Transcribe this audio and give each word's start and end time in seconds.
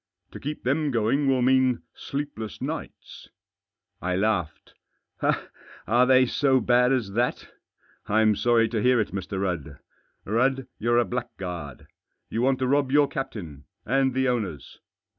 To 0.31 0.39
keep 0.39 0.63
them 0.63 0.89
going 0.89 1.27
will 1.27 1.43
mean 1.43 1.83
sleepless 1.93 2.59
nights." 2.59 3.29
I 4.01 4.15
laughed." 4.15 4.73
Are 5.87 6.07
they 6.07 6.25
so 6.25 6.59
bad 6.59 6.91
as 6.91 7.11
that? 7.11 7.49
I'm 8.07 8.35
sorry 8.35 8.67
to 8.69 8.81
hear 8.81 8.99
it, 8.99 9.09
Mr. 9.13 9.39
Rudd. 9.39 9.77
Rudd, 10.25 10.65
you're 10.79 10.97
a 10.97 11.05
blackguard. 11.05 11.85
You 12.31 12.41
want 12.41 12.57
to 12.57 12.67
rob 12.67 12.91
your 12.91 13.07
captain— 13.07 13.65
and 13.85 14.15
the 14.15 14.27
owners." 14.27 14.79